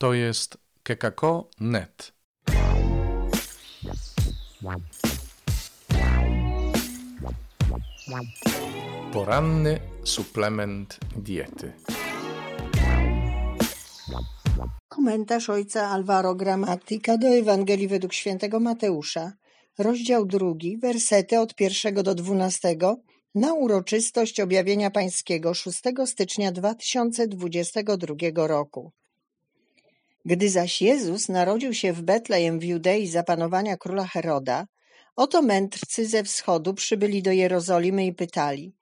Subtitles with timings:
[0.00, 2.12] To jest kekako.net.
[9.12, 11.72] Poranny suplement diety.
[14.88, 19.32] Komentarz ojca Alvaro Gramatika do Ewangelii według świętego Mateusza,
[19.78, 22.96] rozdział drugi, wersety od pierwszego do dwunastego,
[23.34, 28.92] na uroczystość objawienia pańskiego 6 stycznia 2022 roku.
[30.24, 34.66] Gdy zaś Jezus narodził się w Betlejem w Judei za panowania króla Heroda,
[35.16, 38.74] oto mędrcy ze wschodu przybyli do Jerozolimy i pytali,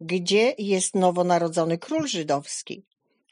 [0.00, 2.84] gdzie jest nowonarodzony król żydowski?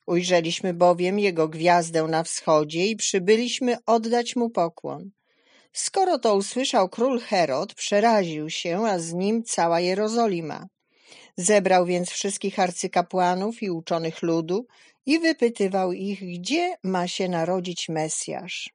[0.06, 5.10] Ujrzeliśmy bowiem jego gwiazdę na wschodzie i przybyliśmy oddać mu pokłon.
[5.72, 10.66] Skoro to usłyszał król Herod, przeraził się, a z nim cała Jerozolima.
[11.40, 14.66] Zebrał więc wszystkich arcykapłanów i uczonych ludu
[15.06, 18.70] i wypytywał ich, gdzie ma się narodzić Mesjasz.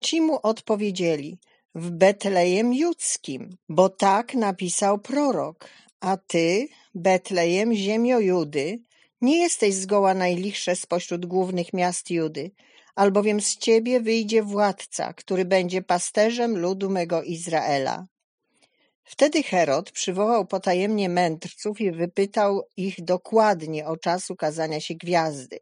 [0.00, 1.38] Ci mu odpowiedzieli,
[1.74, 5.68] w Betlejem Judzkim, bo tak napisał prorok.
[6.00, 8.78] A ty, Betlejem, ziemio Judy,
[9.20, 12.50] nie jesteś zgoła najlichsze spośród głównych miast Judy,
[12.94, 18.06] albowiem z ciebie wyjdzie władca, który będzie pasterzem ludu mego Izraela.
[19.10, 25.58] Wtedy Herod przywołał potajemnie mędrców i wypytał ich dokładnie o czas ukazania się gwiazdy.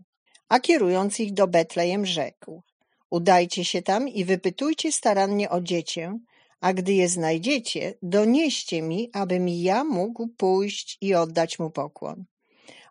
[0.48, 2.62] A kierując ich do Betlejem rzekł,
[3.11, 6.19] udajcie się tam i wypytujcie starannie o dziecię,
[6.61, 12.24] a gdy je znajdziecie, donieście mi, abym ja mógł pójść i oddać mu pokłon.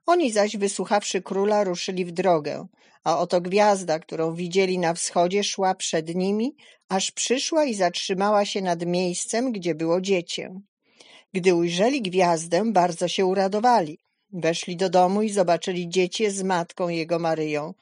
[0.06, 2.67] Oni zaś, wysłuchawszy króla, ruszyli w drogę,
[3.03, 6.56] a oto gwiazda, którą widzieli na wschodzie, szła przed nimi,
[6.89, 10.61] aż przyszła i zatrzymała się nad miejscem, gdzie było dziecię.
[11.33, 13.98] Gdy ujrzeli gwiazdę, bardzo się uradowali.
[14.33, 17.73] Weszli do domu i zobaczyli dziecię z matką jego Maryją.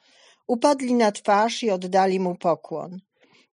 [0.48, 3.00] Upadli na twarz i oddali mu pokłon.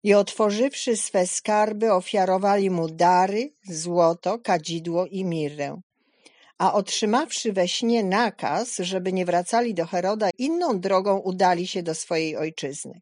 [0.02, 5.80] I otworzywszy swe skarby, ofiarowali mu dary, złoto, kadzidło i mirrę
[6.60, 11.94] a otrzymawszy we śnie nakaz, żeby nie wracali do Heroda, inną drogą udali się do
[11.94, 13.00] swojej ojczyzny.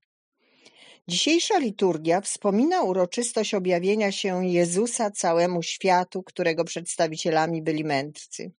[1.08, 8.52] Dzisiejsza liturgia wspomina uroczystość objawienia się Jezusa całemu światu, którego przedstawicielami byli mędrcy.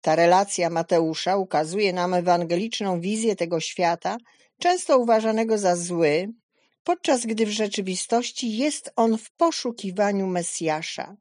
[0.00, 4.16] Ta relacja Mateusza ukazuje nam ewangeliczną wizję tego świata,
[4.58, 6.28] często uważanego za zły,
[6.84, 11.16] podczas gdy w rzeczywistości jest on w poszukiwaniu Mesjasza,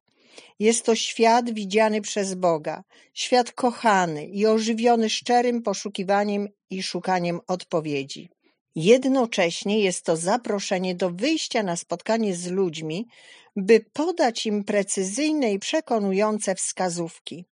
[0.59, 2.83] jest to świat widziany przez Boga,
[3.13, 8.29] świat kochany i ożywiony szczerym poszukiwaniem i szukaniem odpowiedzi.
[8.75, 13.07] Jednocześnie jest to zaproszenie do wyjścia na spotkanie z ludźmi,
[13.55, 17.45] by podać im precyzyjne i przekonujące wskazówki.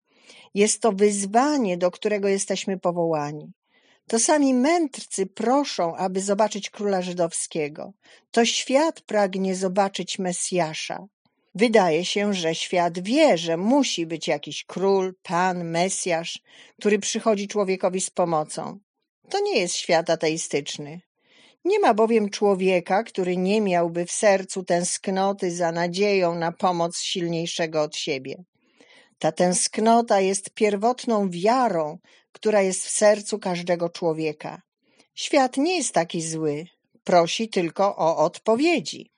[0.55, 3.53] Jest to wyzwanie, do którego jesteśmy powołani.
[4.09, 7.93] To sami mędrcy proszą, aby zobaczyć króla żydowskiego.
[8.31, 11.07] To świat pragnie zobaczyć Mesjasza.
[11.55, 16.39] Wydaje się, że świat wie, że musi być jakiś król, pan, mesjasz,
[16.81, 18.79] który przychodzi człowiekowi z pomocą.
[19.31, 21.01] To nie jest świat ateistyczny.
[21.65, 27.83] Nie ma bowiem człowieka, który nie miałby w sercu tęsknoty za nadzieją na pomoc silniejszego
[27.83, 28.45] od siebie.
[29.19, 31.99] Ta tęsknota jest pierwotną wiarą,
[32.33, 34.63] która jest w sercu każdego człowieka.
[35.15, 36.67] Świat nie jest taki zły,
[37.05, 39.11] prosi tylko o odpowiedzi.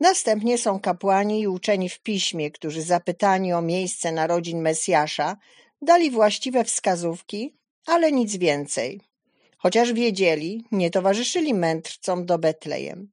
[0.00, 5.36] Następnie są kapłani i uczeni w piśmie, którzy zapytani o miejsce narodzin Mesjasza
[5.82, 9.00] dali właściwe wskazówki, ale nic więcej.
[9.58, 13.10] Chociaż wiedzieli, nie towarzyszyli mędrcom do Betlejem.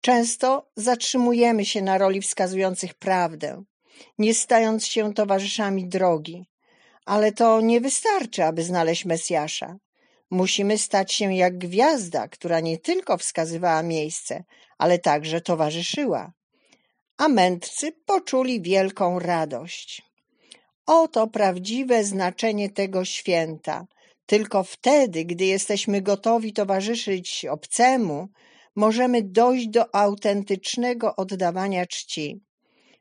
[0.00, 3.64] Często zatrzymujemy się na roli wskazujących prawdę,
[4.18, 6.46] nie stając się towarzyszami drogi,
[7.06, 9.76] ale to nie wystarczy, aby znaleźć Mesjasza.
[10.32, 14.44] Musimy stać się jak gwiazda, która nie tylko wskazywała miejsce,
[14.78, 16.32] ale także towarzyszyła.
[17.16, 20.02] A mędrcy poczuli wielką radość.
[20.86, 23.86] Oto prawdziwe znaczenie tego święta.
[24.26, 28.28] Tylko wtedy, gdy jesteśmy gotowi towarzyszyć obcemu,
[28.76, 32.40] możemy dojść do autentycznego oddawania czci.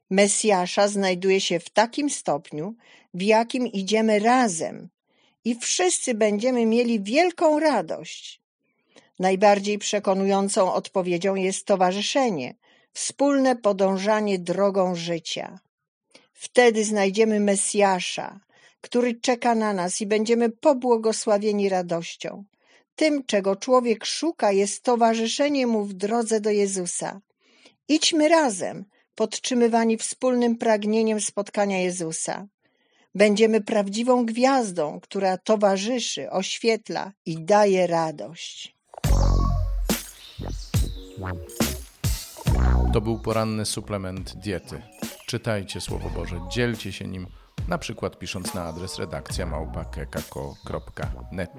[0.09, 2.75] Mesjasza znajduje się w takim stopniu,
[3.13, 4.89] w jakim idziemy razem,
[5.45, 8.41] i wszyscy będziemy mieli wielką radość.
[9.19, 12.55] Najbardziej przekonującą odpowiedzią jest towarzyszenie,
[12.93, 15.59] wspólne podążanie drogą życia.
[16.33, 18.39] Wtedy znajdziemy Mesjasza,
[18.81, 22.43] który czeka na nas i będziemy pobłogosławieni radością.
[22.95, 27.21] Tym, czego człowiek szuka, jest towarzyszenie mu w drodze do Jezusa.
[27.87, 28.85] Idźmy razem,
[29.15, 32.47] podtrzymywani wspólnym pragnieniem spotkania Jezusa.
[33.15, 38.75] Będziemy prawdziwą gwiazdą, która towarzyszy, oświetla i daje radość.
[42.93, 44.81] To był poranny suplement diety.
[45.27, 47.27] Czytajcie Słowo Boże, dzielcie się nim,
[47.67, 51.51] na przykład pisząc na adres redakcja małpa.kekako.net.